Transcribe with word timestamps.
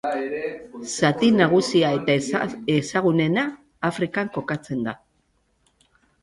Zati 0.93 1.27
nagusia 1.35 1.91
eta 1.97 2.15
ezagunena, 2.77 3.45
Afrikan 3.91 4.33
kokatzen 4.39 4.83
da. 4.89 4.97